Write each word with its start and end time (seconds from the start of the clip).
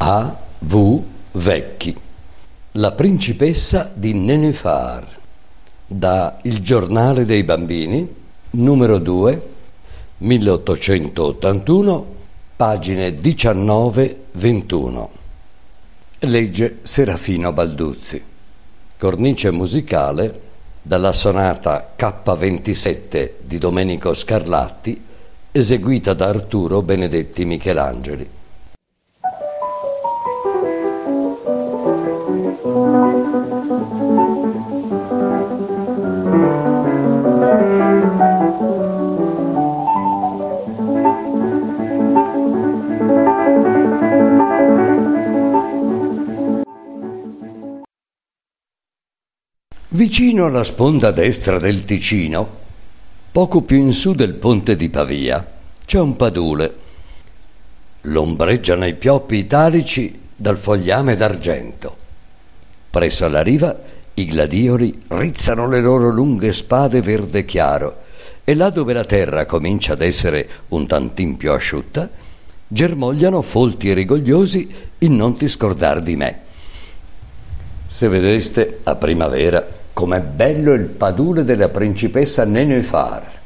A. 0.00 0.36
V. 0.60 1.02
Vecchi. 1.32 1.96
La 2.72 2.92
principessa 2.92 3.90
di 3.92 4.14
Nenefar. 4.14 5.04
Da 5.84 6.38
Il 6.42 6.60
giornale 6.60 7.24
dei 7.24 7.42
bambini, 7.42 8.08
numero 8.50 8.98
2, 8.98 9.48
1881, 10.18 12.06
pagine 12.54 13.08
19-21. 13.10 15.08
Legge 16.20 16.78
Serafino 16.82 17.52
Balduzzi. 17.52 18.22
Cornice 18.96 19.50
musicale 19.50 20.40
dalla 20.80 21.12
sonata 21.12 21.94
K27 21.98 23.30
di 23.40 23.58
Domenico 23.58 24.14
Scarlatti, 24.14 25.02
eseguita 25.50 26.14
da 26.14 26.28
Arturo 26.28 26.82
Benedetti 26.82 27.44
Michelangeli. 27.44 28.36
Vicino 49.98 50.44
alla 50.44 50.62
sponda 50.62 51.10
destra 51.10 51.58
del 51.58 51.84
Ticino, 51.84 52.48
poco 53.32 53.62
più 53.62 53.78
in 53.78 53.92
su 53.92 54.14
del 54.14 54.34
ponte 54.34 54.76
di 54.76 54.88
Pavia, 54.90 55.44
c'è 55.84 55.98
un 55.98 56.14
padule. 56.14 56.74
L'ombreggiano 58.02 58.86
i 58.86 58.94
pioppi 58.94 59.38
italici 59.38 60.16
dal 60.36 60.56
fogliame 60.56 61.16
d'argento. 61.16 61.96
Presso 62.90 63.24
alla 63.24 63.42
riva 63.42 63.76
i 64.14 64.24
gladioli 64.26 65.02
rizzano 65.08 65.66
le 65.66 65.80
loro 65.80 66.10
lunghe 66.10 66.52
spade 66.52 67.02
verde 67.02 67.44
chiaro 67.44 68.02
e 68.44 68.54
là 68.54 68.70
dove 68.70 68.92
la 68.92 69.04
terra 69.04 69.46
comincia 69.46 69.94
ad 69.94 70.02
essere 70.02 70.48
un 70.68 70.86
tantin 70.86 71.36
più 71.36 71.50
asciutta, 71.50 72.08
germogliano 72.68 73.42
folti 73.42 73.90
e 73.90 73.94
rigogliosi 73.94 74.72
il 74.98 75.10
non 75.10 75.36
ti 75.36 75.48
scordar 75.48 76.00
di 76.02 76.14
me. 76.14 76.38
Se 77.84 78.06
vedeste 78.06 78.78
a 78.84 78.94
primavera 78.94 79.77
Com'è 79.98 80.20
bello 80.20 80.74
il 80.74 80.84
padule 80.84 81.42
della 81.42 81.70
principessa 81.70 82.44
Nenefar. 82.44 83.40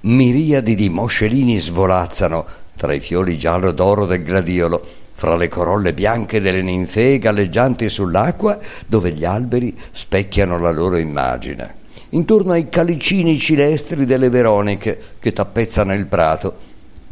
Miriadi 0.00 0.74
di 0.74 0.88
moscerini 0.88 1.60
svolazzano 1.60 2.44
tra 2.74 2.92
i 2.92 2.98
fiori 2.98 3.38
giallo 3.38 3.70
d'oro 3.70 4.06
del 4.06 4.24
gladiolo, 4.24 4.84
fra 5.12 5.36
le 5.36 5.46
corolle 5.46 5.92
bianche 5.92 6.40
delle 6.40 6.62
ninfee 6.62 7.18
galleggianti 7.18 7.88
sull'acqua 7.88 8.58
dove 8.88 9.12
gli 9.12 9.24
alberi 9.24 9.78
specchiano 9.92 10.58
la 10.58 10.72
loro 10.72 10.96
immagine, 10.96 11.74
intorno 12.08 12.50
ai 12.50 12.68
calicini 12.68 13.38
cilestri 13.38 14.04
delle 14.04 14.30
veroniche 14.30 15.00
che 15.20 15.32
tappezzano 15.32 15.94
il 15.94 16.06
prato, 16.06 16.56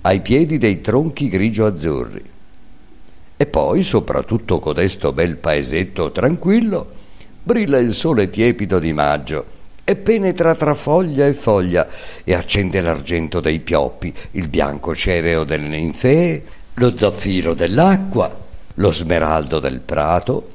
ai 0.00 0.22
piedi 0.22 0.58
dei 0.58 0.80
tronchi 0.80 1.28
grigio-azzurri. 1.28 2.24
E 3.36 3.46
poi, 3.46 3.84
soprattutto 3.84 4.58
codesto 4.58 5.12
bel 5.12 5.36
paesetto 5.36 6.10
tranquillo, 6.10 6.95
brilla 7.47 7.78
il 7.78 7.94
sole 7.94 8.28
tiepido 8.28 8.80
di 8.80 8.92
maggio 8.92 9.44
e 9.84 9.94
penetra 9.94 10.56
tra 10.56 10.75
foglia 10.75 11.28
e 11.28 11.33
foglia 11.33 11.86
e 12.25 12.34
accende 12.34 12.80
l'argento 12.80 13.38
dei 13.38 13.61
pioppi, 13.61 14.12
il 14.33 14.48
bianco 14.48 14.97
cereo 14.97 15.44
delle 15.44 15.69
ninfee, 15.69 16.42
lo 16.75 16.98
zaffiro 16.98 17.55
dell'acqua, 17.55 18.34
lo 18.75 18.91
smeraldo 18.91 19.61
del 19.61 19.78
prato 19.78 20.48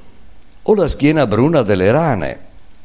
o 0.63 0.75
la 0.75 0.87
schiena 0.87 1.25
bruna 1.27 1.61
delle 1.61 1.91
rane, 1.91 2.39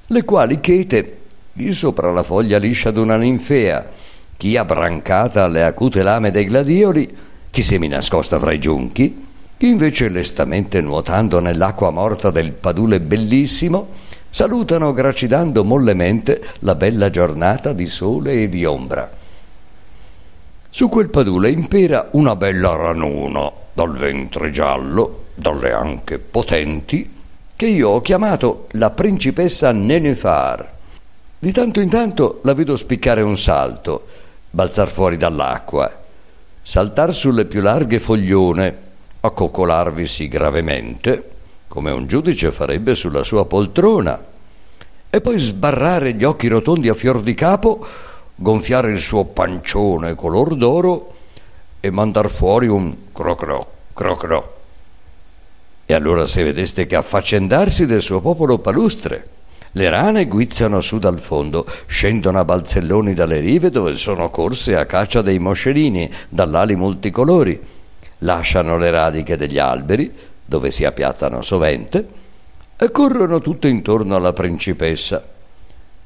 le 0.07 0.23
quali 0.23 0.61
chete, 0.61 1.19
chi 1.57 1.73
sopra 1.73 2.13
la 2.13 2.23
foglia 2.23 2.59
liscia 2.59 2.93
d'una 2.93 3.17
ninfea, 3.17 3.91
chi 4.37 4.57
abbrancata 4.57 5.43
alle 5.43 5.65
acute 5.65 6.05
lame 6.05 6.31
dei 6.31 6.45
gladioli, 6.45 7.13
chi 7.51 7.63
semi 7.65 7.89
nascosta 7.89 8.39
fra 8.39 8.53
i 8.53 8.61
giunchi, 8.61 9.27
chi 9.59 9.69
invece 9.69 10.11
lestamente 10.11 10.83
nuotando 10.83 11.41
nell'acqua 11.41 11.89
morta 11.89 12.31
del 12.31 12.53
padule 12.53 13.01
bellissimo, 13.01 13.89
salutano 14.31 14.93
gracidando 14.93 15.65
mollemente 15.65 16.43
la 16.61 16.75
bella 16.75 17.11
giornata 17.11 17.73
di 17.73 17.87
sole 17.87 18.43
e 18.43 18.49
di 18.49 18.65
ombra. 18.65 19.11
Su 20.69 20.89
quel 20.89 21.09
padule 21.09 21.51
impera 21.51 22.09
una 22.13 22.37
bella 22.37 22.75
ranuna, 22.75 23.51
dal 23.73 23.97
ventre 23.97 24.51
giallo, 24.51 25.25
dalle 25.35 25.73
anche 25.73 26.19
potenti, 26.19 27.15
che 27.57 27.67
io 27.67 27.89
ho 27.89 28.01
chiamato 28.03 28.67
la 28.73 28.91
principessa 28.91 29.73
Nenefar. 29.73 30.75
Di 31.39 31.53
tanto 31.53 31.81
in 31.81 31.89
tanto 31.89 32.41
la 32.43 32.53
vedo 32.53 32.77
spiccare 32.77 33.23
un 33.23 33.39
salto, 33.39 34.07
balzar 34.51 34.89
fuori 34.89 35.17
dall'acqua, 35.17 35.91
saltar 36.61 37.15
sulle 37.15 37.47
più 37.47 37.63
larghe 37.63 37.99
foglione, 37.99 38.77
accoccolarvisi 39.21 40.29
gravemente, 40.29 41.31
come 41.69 41.91
un 41.91 42.07
giudice 42.07 42.53
farebbe 42.53 42.95
sulla 42.95 43.23
sua 43.23 43.45
poltrona, 43.47 44.25
e 45.11 45.21
poi 45.21 45.39
sbarrare 45.39 46.15
gli 46.15 46.25
occhi 46.25 46.49
rotondi 46.49 46.89
a 46.89 46.95
fior 46.95 47.21
di 47.23 47.35
capo, 47.35 47.87
gonfiare 48.35 48.91
il 48.91 48.99
suo 48.99 49.25
pancione 49.25 50.15
color 50.15 50.55
d'oro 50.57 51.15
e 51.81 51.91
mandar 51.91 52.29
fuori 52.29 52.67
un 52.67 52.95
crocro, 53.13 53.73
crocro. 53.95 54.55
E 55.87 55.95
allora 55.95 56.27
se 56.27 56.43
vedeste 56.43 56.87
che 56.87 56.97
affaccendarsi 56.97 57.87
del 57.87 58.03
suo 58.03 58.21
popolo 58.21 58.59
palustre, 58.59 59.29
le 59.73 59.89
rane 59.89 60.27
guizzano 60.27 60.81
su 60.81 60.99
dal 60.99 61.21
fondo, 61.21 61.67
scendono 61.87 62.39
a 62.39 62.45
balzelloni 62.45 63.15
dalle 63.15 63.41
rive 63.41 63.71
dove 63.71 63.95
sono 63.95 64.31
corse 64.31 64.75
a 64.75 64.87
caccia 64.87 65.23
dei 65.23 65.39
moscerini 65.39 66.11
dall'ali 66.29 66.77
multicolori, 66.77 67.61
lasciano 68.19 68.79
le 68.79 68.91
radiche 68.91 69.37
degli 69.37 69.59
alberi, 69.59 70.13
dove 70.47 70.71
si 70.71 70.85
appiattano 70.85 71.43
sovente, 71.43 72.09
e 72.79 72.91
corrono 72.91 73.41
tutte 73.41 73.69
intorno 73.69 74.17
alla 74.17 74.33
principessa 74.33 75.25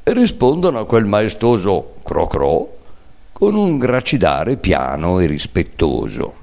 e 0.03 0.13
rispondono 0.13 0.79
a 0.79 0.87
quel 0.87 1.05
maestoso 1.05 1.95
crocro 2.03 2.79
con 3.33 3.55
un 3.55 3.79
gracidare 3.79 4.57
piano 4.57 5.19
e 5.19 5.27
rispettoso, 5.27 6.35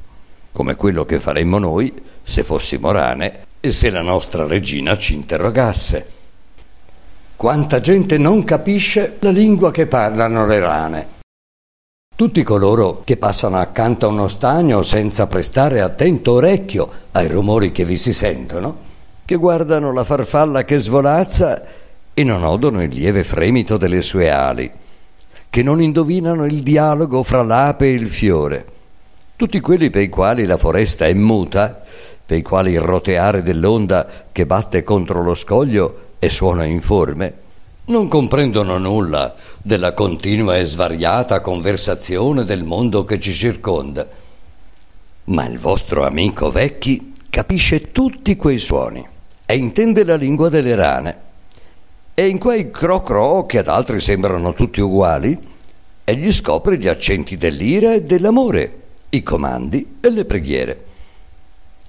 come 0.52 0.75
quello 0.75 1.06
che 1.06 1.19
faremmo 1.19 1.57
noi 1.57 1.94
se 2.24 2.44
fossimo 2.44 2.91
rane 2.91 3.46
e 3.59 3.72
se 3.72 3.90
la 3.90 4.02
nostra 4.02 4.46
regina 4.46 4.97
ci 4.97 5.13
interrogasse. 5.13 6.16
Quanta 7.36 7.80
gente 7.80 8.18
non 8.18 8.44
capisce 8.44 9.18
la 9.19 9.30
lingua 9.30 9.72
che 9.72 9.86
parlano 9.86 10.46
le 10.46 10.59
rane. 10.59 11.17
Tutti 12.18 12.42
coloro 12.42 13.04
che 13.04 13.16
passano 13.16 13.60
accanto 13.60 14.08
a 14.08 14.10
uno 14.10 14.28
stagno 14.28 14.82
senza 14.82 15.28
prestare 15.28 15.82
attento 15.82 16.32
orecchio 16.32 16.90
ai 17.12 17.28
rumori 17.28 17.72
che 17.72 17.86
vi 17.86 17.96
si 17.96 18.12
sentono, 18.12 18.76
che 19.24 19.36
guardano 19.36 19.94
la 19.94 20.04
farfalla 20.04 20.64
che 20.64 20.80
svolazza 20.80 21.62
e 22.16 22.24
non 22.24 22.44
odono 22.44 22.82
il 22.82 22.90
lieve 22.90 23.24
fremito 23.24 23.78
delle 23.78 24.02
sue 24.02 24.32
ali, 24.32 24.68
che 25.48 25.62
non 25.62 25.80
indovinano 25.80 26.46
il 26.46 26.64
dialogo 26.64 27.22
fra 27.22 27.44
l'ape 27.44 27.86
e 27.86 27.92
il 27.92 28.08
fiore. 28.08 28.66
Tutti 29.36 29.60
quelli 29.60 29.92
per 29.92 30.02
i 30.02 30.10
quali 30.10 30.46
la 30.46 30.58
foresta 30.58 31.06
è 31.06 31.14
muta, 31.14 31.84
per 32.26 32.36
i 32.36 32.42
quali 32.42 32.72
il 32.72 32.82
roteare 32.82 33.44
dell'onda 33.44 34.08
che 34.32 34.48
batte 34.48 34.84
contro 34.84 35.22
lo 35.22 35.36
scoglio 35.36 36.14
è 36.18 36.30
suono 36.30 36.64
informe, 36.64 37.46
non 37.88 38.08
comprendono 38.08 38.78
nulla 38.78 39.36
della 39.62 39.94
continua 39.94 40.58
e 40.58 40.66
svariata 40.66 41.40
conversazione 41.40 42.44
del 42.44 42.64
mondo 42.64 43.06
che 43.06 43.20
ci 43.20 43.34
circonda. 43.34 44.08
Ma 45.25 45.46
il 45.46 45.58
vostro 45.59 46.06
amico 46.06 46.50
Vecchi 46.50 47.14
capisce 47.30 47.92
tutti 47.92 48.36
quei 48.36 48.57
suoni 48.57 49.06
e 49.45 49.56
intende 49.56 50.04
la 50.04 50.16
lingua 50.16 50.50
delle 50.50 50.75
rane. 50.75 51.18
E 52.13 52.28
in 52.28 52.39
quei 52.39 52.72
cro-cro, 52.72 53.45
che 53.45 53.60
ad 53.60 53.68
altri 53.68 54.00
sembrano 54.00 54.54
tutti 54.54 54.81
uguali, 54.81 55.38
egli 56.04 56.31
scopre 56.31 56.78
gli 56.78 56.88
accenti 56.88 57.38
dell'ira 57.38 57.94
e 57.94 58.01
dell'amore, 58.04 58.80
i 59.10 59.24
comandi 59.24 59.98
e 60.01 60.10
le 60.10 60.25
preghiere. 60.25 60.86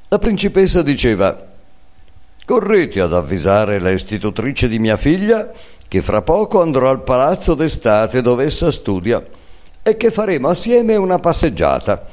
La 0.09 0.19
principessa 0.19 0.83
diceva 0.83 1.47
Correte 2.45 3.01
ad 3.01 3.13
avvisare 3.13 3.79
la 3.79 3.91
istitutrice 3.91 4.69
di 4.69 4.79
mia 4.79 4.97
figlia 4.97 5.53
che 5.89 6.03
fra 6.03 6.21
poco 6.23 6.61
andrò 6.61 6.91
al 6.91 7.03
palazzo 7.03 7.55
d'estate 7.55 8.21
dove 8.21 8.45
essa 8.45 8.71
studia 8.71 9.25
e 9.83 9.97
che 9.97 10.11
faremo 10.11 10.49
assieme 10.49 10.95
una 10.97 11.19
passeggiata. 11.19 12.07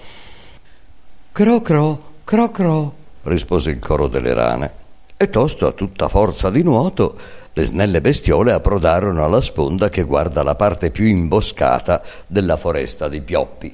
Cro 1.32 1.62
cro, 1.62 2.02
cro 2.24 2.50
cro, 2.50 2.94
rispose 3.24 3.72
il 3.72 3.80
coro 3.80 4.08
delle 4.08 4.34
rane, 4.34 4.72
e 5.18 5.30
tosto 5.30 5.68
a 5.68 5.72
tutta 5.72 6.08
forza 6.08 6.50
di 6.50 6.64
nuoto 6.64 7.18
le 7.52 7.66
snelle 7.66 8.02
bestiole 8.02 8.52
approdarono 8.52 9.24
alla 9.24 9.42
sponda 9.42 9.90
che 9.90 10.04
guarda 10.04 10.44
la 10.44 10.56
parte 10.56 10.90
più 10.90 11.06
imboscata 11.06 12.02
della 12.28 12.58
foresta 12.58 13.08
di 13.08 13.22
pioppi. 13.22 13.74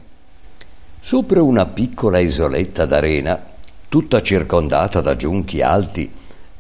Sopra 1.00 1.42
una 1.42 1.66
piccola 1.66 2.20
isoletta 2.20 2.86
d'arena, 2.86 3.44
tutta 3.90 4.22
circondata 4.22 5.02
da 5.02 5.16
giunchi 5.16 5.64
alti, 5.64 6.12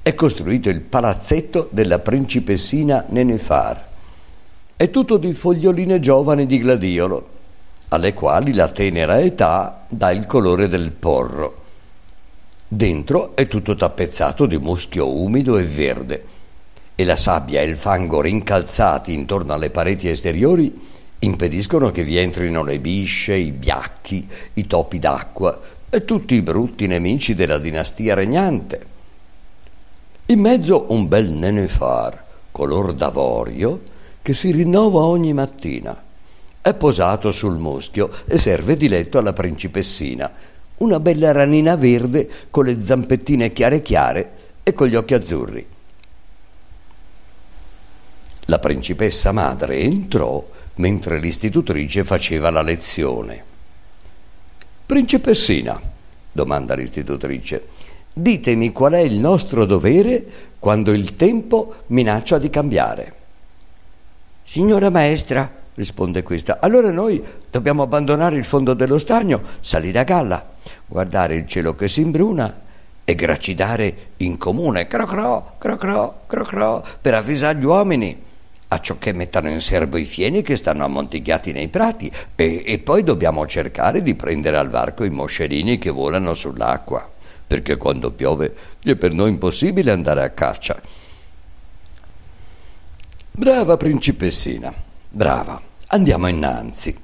è 0.03 0.15
costruito 0.15 0.69
il 0.69 0.81
palazzetto 0.81 1.68
della 1.69 2.00
principessina 2.00 3.06
Nenefar. 3.07 3.89
È 4.75 4.89
tutto 4.89 5.18
di 5.18 5.31
foglioline 5.31 6.00
giovani 6.00 6.48
di 6.48 6.57
gladiolo, 6.57 7.30
alle 7.89 8.13
quali 8.13 8.53
la 8.53 8.68
tenera 8.69 9.19
età 9.19 9.86
dà 9.88 10.09
il 10.09 10.25
colore 10.25 10.68
del 10.68 10.89
porro. 10.92 11.59
Dentro 12.68 13.36
è 13.36 13.48
tutto 13.48 13.75
tappezzato 13.75 14.48
di 14.48 14.57
muschio 14.57 15.07
umido 15.07 15.57
e 15.57 15.65
verde 15.65 16.25
e 16.95 17.03
la 17.03 17.15
sabbia 17.15 17.62
e 17.62 17.65
il 17.65 17.77
fango 17.77 18.21
rincalzati 18.21 19.13
intorno 19.13 19.53
alle 19.53 19.69
pareti 19.69 20.09
esteriori 20.09 20.89
impediscono 21.19 21.92
che 21.92 22.03
vi 22.03 22.18
entrino 22.18 22.63
le 22.63 22.80
bisce, 22.80 23.36
i 23.36 23.51
biacchi, 23.51 24.27
i 24.53 24.65
topi 24.65 24.98
d'acqua 24.98 25.59
e 25.92 26.06
tutti 26.06 26.33
i 26.33 26.42
brutti 26.42 26.88
nemici 26.88 27.36
della 27.36 27.59
dinastia 27.59 28.15
regnante. 28.15 28.90
In 30.27 30.39
mezzo 30.39 30.85
un 30.89 31.07
bel 31.07 31.29
nenefar, 31.29 32.23
color 32.51 32.94
d'avorio, 32.94 33.81
che 34.21 34.33
si 34.33 34.51
rinnova 34.51 35.01
ogni 35.01 35.33
mattina. 35.33 36.01
È 36.62 36.73
posato 36.73 37.31
sul 37.31 37.57
muschio 37.57 38.12
e 38.27 38.38
serve 38.38 38.77
di 38.77 38.88
letto 38.88 39.18
alla 39.18 39.33
principessina, 39.33 40.31
una 40.77 41.00
bella 41.00 41.31
ranina 41.31 41.75
verde 41.75 42.29
con 42.50 42.65
le 42.65 42.81
zampettine 42.81 43.51
chiare 43.51 43.81
chiare 43.81 44.31
e 44.63 44.73
con 44.73 44.88
gli 44.88 44.95
occhi 44.95 45.13
azzurri. 45.13 45.65
La 48.45 48.59
principessa 48.59 49.31
madre 49.31 49.79
entrò 49.79 50.45
mentre 50.75 51.19
l'istitutrice 51.19 52.03
faceva 52.03 52.50
la 52.50 52.62
lezione. 52.62 53.44
Principessina, 54.85 55.79
domanda 56.31 56.75
l'istitutrice, 56.75 57.67
ditemi 58.13 58.72
qual 58.72 58.94
è 58.94 59.00
il 59.00 59.19
nostro 59.19 59.66
dovere 59.66 60.24
quando 60.60 60.92
il 60.92 61.16
tempo 61.16 61.75
minaccia 61.88 62.38
di 62.38 62.50
cambiare. 62.50 63.13
Signora 64.44 64.90
maestra, 64.90 65.50
risponde 65.74 66.24
questa, 66.24 66.58
allora 66.60 66.92
noi 66.92 67.24
dobbiamo 67.50 67.84
abbandonare 67.84 68.36
il 68.36 68.44
fondo 68.44 68.74
dello 68.74 68.98
stagno, 68.98 69.42
salire 69.62 70.00
a 70.00 70.04
galla, 70.04 70.46
guardare 70.86 71.36
il 71.36 71.48
cielo 71.48 71.75
che 71.75 71.88
si 71.88 72.02
imbruna 72.02 72.60
e 73.04 73.16
gracidare 73.16 73.96
in 74.18 74.38
comune 74.38 74.88
crocro, 74.88 75.56
crocro, 75.58 76.22
crocro 76.28 76.86
per 77.02 77.13
avvisare 77.16 77.58
gli 77.58 77.66
uomini 77.66 78.30
a 78.74 78.80
ciò 78.80 78.98
che 78.98 79.12
mettano 79.12 79.50
in 79.50 79.60
serbo 79.60 79.98
i 79.98 80.06
fieni 80.06 80.42
che 80.42 80.56
stanno 80.56 80.86
ammontigliati 80.86 81.52
nei 81.52 81.68
prati 81.68 82.12
e, 82.36 82.63
e 82.66 82.80
poi 82.80 83.04
dobbiamo 83.04 83.46
cercare 83.46 84.02
di 84.02 84.16
prendere 84.16 84.58
al 84.58 84.69
varco 84.69 85.04
i 85.04 85.10
moscerini 85.10 85.78
che 85.78 85.90
volano 85.90 86.34
sull'acqua, 86.34 87.10
perché 87.51 87.75
quando 87.75 88.12
piove 88.12 88.56
è 88.81 88.95
per 88.95 89.12
noi 89.12 89.31
impossibile 89.31 89.92
andare 89.92 90.24
a 90.24 90.30
caccia. 90.30 90.81
Brava 93.30 93.75
principessina, 93.75 94.74
brava, 95.09 95.62
andiamo 95.88 96.27
innanzi. 96.27 96.98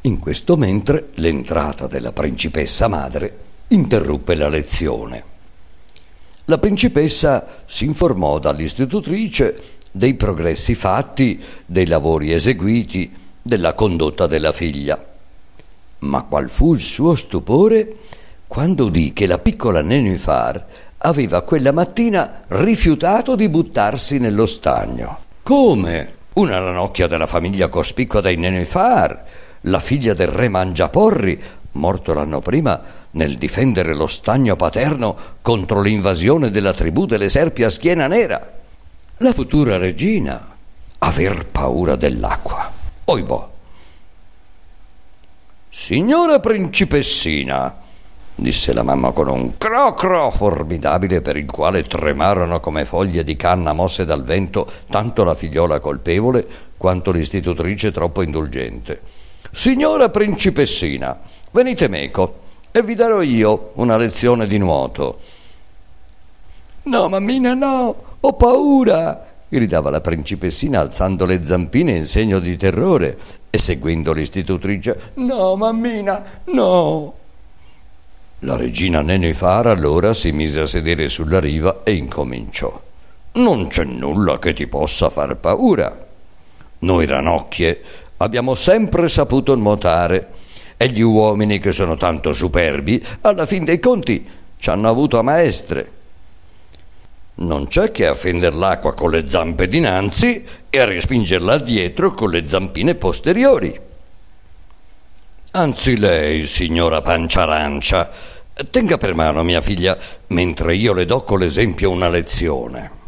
In 0.00 0.18
questo 0.18 0.56
mentre 0.56 1.10
l'entrata 1.16 1.86
della 1.86 2.12
principessa 2.12 2.88
madre 2.88 3.40
interruppe 3.68 4.34
la 4.36 4.48
lezione. 4.48 5.22
La 6.46 6.56
principessa 6.56 7.62
si 7.66 7.84
informò 7.84 8.38
dall'istitutrice 8.38 9.80
dei 9.92 10.14
progressi 10.14 10.74
fatti, 10.74 11.38
dei 11.66 11.86
lavori 11.86 12.32
eseguiti, 12.32 13.14
della 13.42 13.74
condotta 13.74 14.26
della 14.26 14.52
figlia. 14.52 15.10
Ma 15.98 16.22
qual 16.22 16.48
fu 16.48 16.72
il 16.72 16.80
suo 16.80 17.14
stupore 17.14 17.96
quando 18.52 18.84
udì 18.84 19.14
che 19.14 19.26
la 19.26 19.38
piccola 19.38 19.80
Nenifar 19.80 20.62
aveva 20.98 21.40
quella 21.40 21.72
mattina 21.72 22.42
rifiutato 22.48 23.34
di 23.34 23.48
buttarsi 23.48 24.18
nello 24.18 24.44
stagno. 24.44 25.20
Come? 25.42 26.12
Una 26.34 26.58
ranocchia 26.58 27.06
della 27.06 27.26
famiglia 27.26 27.70
cospicua 27.70 28.20
dei 28.20 28.36
Nenifar, 28.36 29.24
la 29.62 29.80
figlia 29.80 30.12
del 30.12 30.28
re 30.28 30.50
Mangiaporri, 30.50 31.42
morto 31.72 32.12
l'anno 32.12 32.40
prima 32.40 32.78
nel 33.12 33.38
difendere 33.38 33.94
lo 33.94 34.06
stagno 34.06 34.54
paterno 34.54 35.16
contro 35.40 35.80
l'invasione 35.80 36.50
della 36.50 36.74
tribù 36.74 37.06
delle 37.06 37.30
serpi 37.30 37.62
a 37.62 37.70
schiena 37.70 38.06
nera 38.06 38.52
la 39.16 39.32
futura 39.32 39.78
regina 39.78 40.54
aver 40.98 41.46
paura 41.46 41.96
dell'acqua. 41.96 42.70
Oibò. 43.06 43.50
Signora 45.70 46.38
principessina, 46.38 47.80
disse 48.34 48.72
la 48.72 48.82
mamma 48.82 49.12
con 49.12 49.28
un 49.28 49.56
crocro 49.58 50.30
formidabile 50.30 51.20
per 51.20 51.36
il 51.36 51.50
quale 51.50 51.84
tremarono 51.84 52.60
come 52.60 52.84
foglie 52.84 53.24
di 53.24 53.36
canna 53.36 53.72
mosse 53.72 54.04
dal 54.04 54.24
vento 54.24 54.70
tanto 54.88 55.24
la 55.24 55.34
figliola 55.34 55.80
colpevole 55.80 56.46
quanto 56.76 57.12
l'istitutrice 57.12 57.92
troppo 57.92 58.22
indulgente. 58.22 59.00
Signora 59.52 60.08
principessina, 60.08 61.16
venite 61.50 61.88
meco 61.88 62.40
e 62.72 62.82
vi 62.82 62.94
darò 62.94 63.20
io 63.20 63.70
una 63.74 63.96
lezione 63.96 64.46
di 64.46 64.58
nuoto. 64.58 65.20
No, 66.84 67.08
mammina, 67.08 67.54
no, 67.54 67.94
ho 68.18 68.32
paura! 68.32 69.26
gridava 69.48 69.90
la 69.90 70.00
principessina 70.00 70.80
alzando 70.80 71.26
le 71.26 71.44
zampine 71.44 71.92
in 71.92 72.06
segno 72.06 72.38
di 72.38 72.56
terrore 72.56 73.18
e 73.50 73.58
seguendo 73.58 74.12
l'istitutrice. 74.12 75.12
No, 75.14 75.54
mammina, 75.56 76.40
no! 76.44 77.20
La 78.44 78.56
regina 78.56 79.02
Nenefara 79.02 79.70
allora 79.70 80.12
si 80.14 80.32
mise 80.32 80.62
a 80.62 80.66
sedere 80.66 81.08
sulla 81.08 81.38
riva 81.38 81.82
e 81.84 81.92
incominciò. 81.92 82.80
Non 83.34 83.68
c'è 83.68 83.84
nulla 83.84 84.40
che 84.40 84.52
ti 84.52 84.66
possa 84.66 85.10
far 85.10 85.36
paura. 85.36 86.06
Noi 86.80 87.06
ranocchie 87.06 87.80
abbiamo 88.16 88.56
sempre 88.56 89.08
saputo 89.08 89.54
nuotare 89.54 90.28
e 90.76 90.88
gli 90.88 91.02
uomini 91.02 91.60
che 91.60 91.70
sono 91.70 91.96
tanto 91.96 92.32
superbi, 92.32 93.00
alla 93.20 93.46
fin 93.46 93.64
dei 93.64 93.78
conti, 93.78 94.28
ci 94.58 94.70
hanno 94.70 94.88
avuto 94.88 95.20
a 95.20 95.22
maestre. 95.22 95.90
Non 97.34 97.68
c'è 97.68 97.92
che 97.92 98.08
a 98.08 98.14
fender 98.14 98.56
l'acqua 98.56 98.92
con 98.92 99.10
le 99.10 99.28
zampe 99.28 99.68
dinanzi 99.68 100.44
e 100.68 100.80
a 100.80 100.84
respingerla 100.84 101.58
dietro 101.58 102.12
con 102.12 102.30
le 102.30 102.48
zampine 102.48 102.96
posteriori. 102.96 103.90
Anzi 105.54 105.98
lei, 105.98 106.46
signora 106.46 107.02
Panciarancia, 107.02 108.10
tenga 108.70 108.98
per 108.98 109.14
mano 109.14 109.42
mia 109.42 109.60
figlia 109.60 109.96
mentre 110.28 110.74
io 110.76 110.92
le 110.92 111.04
do 111.04 111.22
con 111.22 111.38
l'esempio 111.38 111.90
una 111.90 112.08
lezione. 112.08 113.00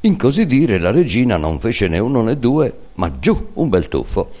In 0.00 0.16
così 0.16 0.46
dire 0.46 0.78
la 0.78 0.90
regina 0.90 1.36
non 1.36 1.60
fece 1.60 1.86
né 1.88 1.98
uno 1.98 2.22
né 2.22 2.38
due, 2.38 2.72
ma 2.94 3.18
giù 3.18 3.50
un 3.54 3.68
bel 3.68 3.88
tuffo. 3.88 4.32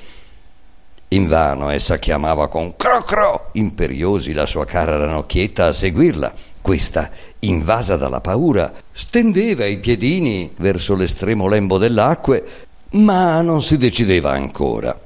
Invano 1.08 1.70
essa 1.70 1.98
chiamava 1.98 2.48
con 2.48 2.76
crocro 2.76 3.50
imperiosi 3.52 4.32
la 4.32 4.46
sua 4.46 4.64
cara 4.64 4.96
ranocchietta 4.96 5.66
a 5.66 5.72
seguirla 5.72 6.32
questa, 6.60 7.10
invasa 7.40 7.96
dalla 7.96 8.20
paura, 8.20 8.72
stendeva 8.92 9.64
i 9.64 9.78
piedini 9.78 10.52
verso 10.56 10.94
l'estremo 10.94 11.48
lembo 11.48 11.78
dell'acque, 11.78 12.44
ma 12.90 13.40
non 13.40 13.62
si 13.62 13.76
decideva 13.76 14.32
ancora. 14.32 14.98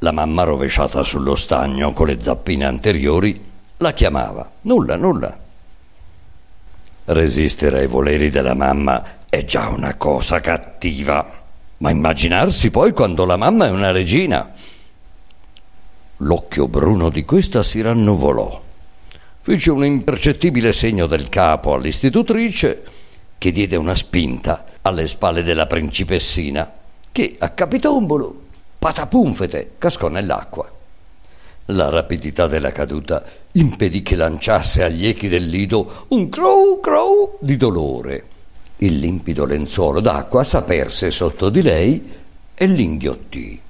La 0.00 0.12
mamma 0.12 0.44
rovesciata 0.44 1.02
sullo 1.02 1.34
stagno 1.34 1.92
con 1.92 2.06
le 2.06 2.18
zappine 2.20 2.64
anteriori 2.64 3.47
la 3.78 3.92
chiamava. 3.92 4.50
Nulla, 4.62 4.96
nulla. 4.96 5.36
Resistere 7.04 7.80
ai 7.80 7.86
voleri 7.86 8.30
della 8.30 8.54
mamma 8.54 9.16
è 9.28 9.44
già 9.44 9.68
una 9.68 9.96
cosa 9.96 10.40
cattiva, 10.40 11.26
ma 11.78 11.90
immaginarsi 11.90 12.70
poi 12.70 12.92
quando 12.92 13.24
la 13.24 13.36
mamma 13.36 13.66
è 13.66 13.70
una 13.70 13.90
regina. 13.90 14.52
L'occhio 16.18 16.68
bruno 16.68 17.10
di 17.10 17.24
questa 17.24 17.62
si 17.62 17.80
rannuvolò 17.80 18.66
fece 19.48 19.70
un 19.70 19.82
impercettibile 19.82 20.74
segno 20.74 21.06
del 21.06 21.30
capo 21.30 21.72
all'istitutrice 21.72 22.84
che 23.38 23.50
diede 23.50 23.76
una 23.76 23.94
spinta 23.94 24.66
alle 24.82 25.06
spalle 25.06 25.42
della 25.42 25.64
principessina 25.64 26.70
che 27.10 27.36
a 27.38 27.48
capitombolo, 27.48 28.42
patapunfete, 28.78 29.72
cascò 29.78 30.08
nell'acqua. 30.08 30.70
La 31.70 31.88
rapidità 31.90 32.46
della 32.46 32.72
caduta 32.72 33.24
impedì 33.52 34.02
che 34.02 34.16
lanciasse 34.16 34.82
agli 34.82 35.06
echi 35.06 35.28
del 35.28 35.46
lido 35.46 36.06
un 36.08 36.28
crow 36.28 36.80
crow 36.80 37.36
di 37.40 37.56
dolore. 37.56 38.24
Il 38.78 38.98
limpido 38.98 39.44
lenzuolo 39.44 40.00
d'acqua 40.00 40.44
s'aperse 40.44 41.10
sotto 41.10 41.48
di 41.50 41.62
lei 41.62 42.12
e 42.54 42.66
l'inghiottì. 42.66 43.60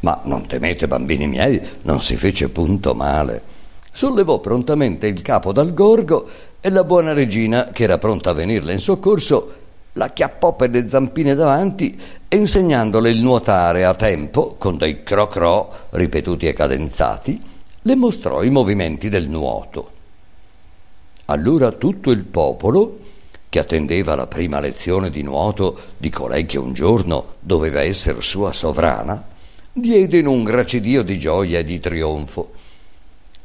Ma 0.00 0.20
non 0.24 0.46
temete, 0.46 0.88
bambini 0.88 1.26
miei, 1.26 1.60
non 1.82 2.00
si 2.00 2.16
fece 2.16 2.48
punto 2.48 2.94
male 2.94 3.58
sollevò 3.92 4.38
prontamente 4.38 5.06
il 5.06 5.20
capo 5.22 5.52
dal 5.52 5.74
gorgo 5.74 6.28
e 6.60 6.70
la 6.70 6.84
buona 6.84 7.12
regina, 7.12 7.70
che 7.72 7.84
era 7.84 7.98
pronta 7.98 8.30
a 8.30 8.34
venirle 8.34 8.72
in 8.72 8.78
soccorso, 8.78 9.54
la 9.94 10.10
chiappò 10.10 10.54
per 10.54 10.70
le 10.70 10.88
zampine 10.88 11.34
davanti 11.34 11.98
e 12.28 12.36
insegnandole 12.36 13.10
il 13.10 13.20
nuotare 13.20 13.84
a 13.84 13.94
tempo, 13.94 14.54
con 14.56 14.76
dei 14.76 15.02
cro-cro 15.02 15.88
ripetuti 15.90 16.46
e 16.46 16.52
cadenzati, 16.52 17.40
le 17.82 17.94
mostrò 17.96 18.42
i 18.42 18.50
movimenti 18.50 19.08
del 19.08 19.28
nuoto. 19.28 19.90
Allora 21.26 21.72
tutto 21.72 22.10
il 22.10 22.24
popolo, 22.24 22.98
che 23.48 23.58
attendeva 23.58 24.14
la 24.14 24.28
prima 24.28 24.60
lezione 24.60 25.10
di 25.10 25.22
nuoto 25.22 25.78
di 25.96 26.08
colei 26.08 26.46
che 26.46 26.58
un 26.58 26.72
giorno 26.72 27.34
doveva 27.40 27.80
essere 27.82 28.20
sua 28.20 28.52
sovrana, 28.52 29.22
diede 29.72 30.18
in 30.18 30.26
un 30.26 30.44
gracidio 30.44 31.02
di 31.02 31.18
gioia 31.18 31.58
e 31.58 31.64
di 31.64 31.80
trionfo. 31.80 32.52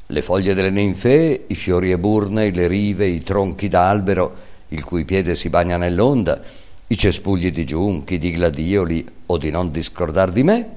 Le 0.08 0.22
foglie 0.22 0.54
delle 0.54 0.70
ninfee, 0.70 1.46
i 1.48 1.56
fiori 1.56 1.90
eburnei, 1.90 2.52
le 2.52 2.68
rive, 2.68 3.08
i 3.08 3.24
tronchi 3.24 3.68
d'albero, 3.68 4.36
il 4.70 4.84
cui 4.84 5.06
piede 5.06 5.36
si 5.36 5.50
bagna 5.50 5.78
nell'onda, 5.78 6.42
i 6.88 6.98
cespugli 6.98 7.52
di 7.52 7.66
giunchi, 7.66 8.18
di 8.18 8.32
gladioli 8.32 9.06
o 9.28 9.38
di 9.38 9.50
non 9.50 9.72
discordar 9.72 10.32
di 10.32 10.44
me, 10.44 10.70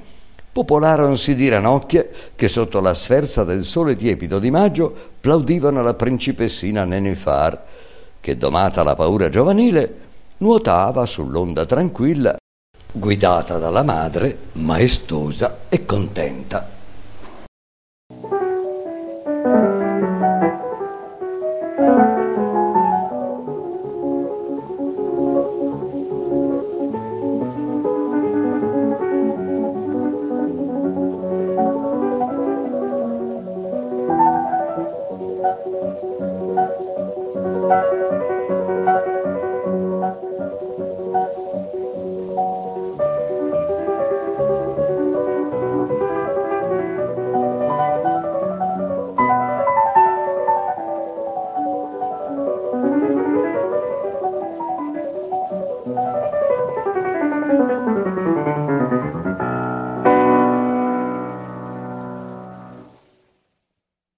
popolaronsi 0.53 1.35
di 1.35 1.49
ranocchie 1.49 2.11
che 2.35 2.49
sotto 2.49 2.81
la 2.81 2.95
sferza 2.95 3.45
del 3.45 3.65
sole 3.65 3.95
tiepido 3.95 4.39
di 4.39 4.51
maggio 4.51 4.95
plaudivano 5.21 5.81
alla 5.81 5.95
principessina 5.95 6.85
Nenifar, 6.85 7.63
che 8.21 8.37
domata 8.37 8.83
la 8.83 8.95
paura 8.95 9.29
giovanile, 9.29 10.07
nuotava 10.39 11.05
sull'onda 11.07 11.67
tranquilla, 11.67 12.37
guidata 12.91 13.59
dalla 13.59 13.83
madre, 13.83 14.39
maestosa 14.55 15.59
e 15.69 15.85
contenta. 15.85 16.78